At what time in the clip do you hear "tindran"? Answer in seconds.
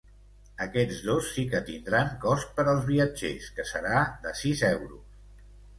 1.69-2.09